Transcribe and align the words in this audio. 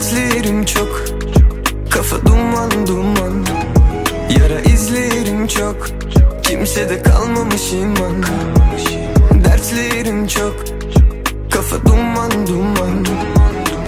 dertlerim 0.00 0.64
çok. 0.64 1.04
Kafa 1.90 2.26
duman 2.26 2.86
duman. 2.86 3.46
Yara 4.38 4.60
izlerim 4.60 5.46
çok. 5.46 5.86
Kimsede 6.42 7.02
kalmamış 7.02 7.72
iman. 7.72 8.22
Dertlerim 9.44 10.26
çok. 10.26 10.54
Kafa 11.50 11.86
duman 11.86 12.46
duman. 12.46 13.06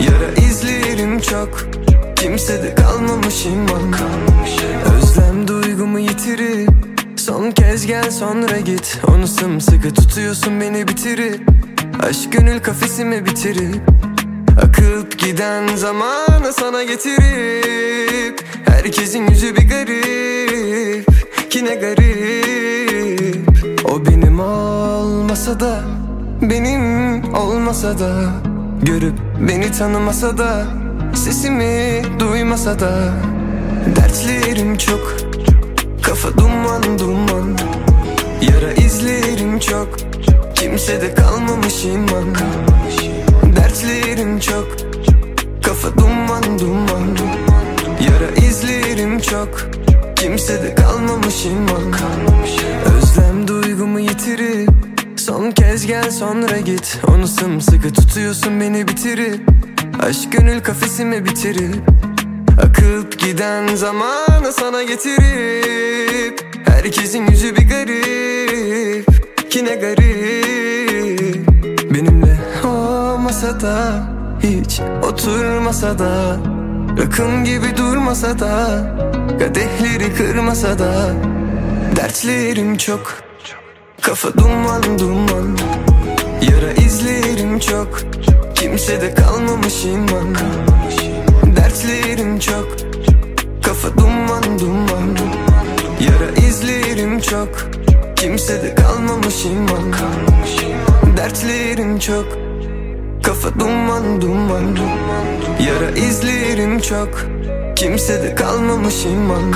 Yara 0.00 0.46
izlerim 0.48 1.20
çok. 1.20 1.66
Kimsede 2.16 2.74
kalmamış 2.74 3.46
iman. 3.46 3.94
Özlem 4.96 5.48
duygumu 5.48 5.98
yitirip 5.98 6.70
Son 7.16 7.50
kez 7.50 7.86
gel 7.86 8.10
sonra 8.10 8.58
git. 8.58 9.00
Onu 9.08 9.26
sımsıkı 9.26 9.94
tutuyorsun 9.94 10.60
beni 10.60 10.88
bitirip 10.88 11.40
Aşk 12.02 12.32
gönül 12.32 12.60
kafesimi 12.60 13.26
bitirip. 13.26 13.80
Akıp 14.82 15.18
giden 15.18 15.77
zamanı 15.77 16.53
sana 16.53 16.82
getirip 16.82 18.45
Herkesin 18.64 19.27
yüzü 19.27 19.57
bir 19.57 19.68
garip 19.68 21.07
Ki 21.50 21.64
ne 21.64 21.75
garip. 21.75 23.50
O 23.85 24.07
benim 24.07 24.41
olmasa 24.41 25.61
da 25.61 25.81
Benim 26.43 27.35
olmasa 27.35 27.99
da 27.99 28.31
Görüp 28.82 29.14
beni 29.49 29.72
tanımasa 29.72 30.39
da 30.39 30.67
Sesimi 31.14 32.03
duymasa 32.20 32.80
da 32.80 33.12
Dertlerim 33.97 34.77
çok 34.77 35.17
Kafa 36.03 36.39
duman 36.39 36.98
duman 36.98 37.58
Yara 38.42 38.72
izlerim 38.72 39.58
çok 39.58 39.89
Kimsede 40.55 41.14
kalmamış 41.14 41.84
iman 41.84 42.34
Dertlerim 43.72 44.40
çok. 44.40 44.68
Kafa 45.64 45.98
duman 45.98 46.58
duman. 46.58 47.16
Yara 48.00 48.46
izlerim 48.48 49.18
çok. 49.20 49.70
Kimsede 50.16 50.74
kalmamış 50.74 51.46
iman. 51.46 51.92
Özlem 52.96 53.48
duygumu 53.48 54.00
yitirip 54.00 54.70
Son 55.16 55.50
kez 55.50 55.86
gel 55.86 56.10
sonra 56.10 56.58
git. 56.58 56.98
Onu 57.08 57.26
sımsıkı 57.26 57.92
tutuyorsun 57.92 58.60
beni 58.60 58.88
bitirip. 58.88 59.40
Aşk 60.02 60.32
gönül 60.32 60.60
kafesime 60.60 61.24
bitirip. 61.24 61.82
Akıp 62.62 63.18
giden 63.18 63.74
zamanı 63.74 64.52
sana 64.52 64.82
getirip. 64.82 66.40
Herkesin 66.64 67.26
yüzü 67.26 67.56
bir 67.56 67.68
garip 67.68 68.31
olmasa 73.33 73.61
da 73.61 74.06
Hiç 74.42 74.80
oturmasa 75.02 75.98
da 75.98 76.36
Rakım 76.98 77.44
gibi 77.44 77.77
durmasa 77.77 78.39
da 78.39 78.83
Kadehleri 79.39 80.14
kırmasa 80.14 80.78
da 80.78 81.11
Dertlerim 81.97 82.77
çok. 82.77 83.14
Kafa 84.00 84.34
duman 84.34 84.98
duman 84.98 85.58
Yara 86.50 86.72
izlerim 86.72 87.58
çok. 87.58 88.00
Kimsede 88.55 89.14
kalmamış 89.14 89.84
iman 89.84 90.34
Dertlerim 91.56 92.39
çok. 92.39 92.69
Kafa 93.62 93.98
duman 93.98 94.58
duman 94.61 95.17
Yara 96.00 96.46
izlerim 96.48 97.20
çok. 97.20 97.48
Kimsede 98.17 98.74
kalmamış 98.74 99.44
iman 99.44 99.92
Dertlerim 101.17 101.98
çok 101.98 102.52
Kafa 103.22 103.60
duman 103.60 104.20
duman 104.20 104.77
Yara 105.66 105.90
izlerim 105.90 106.78
çok. 106.80 107.27
Kimsede 107.77 108.34
kalmamış 108.34 109.05
iman 109.05 109.52